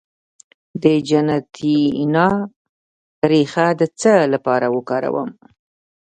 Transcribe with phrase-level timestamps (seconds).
[0.83, 2.27] د جنتیانا
[3.31, 5.29] ریښه د څه لپاره وکاروم؟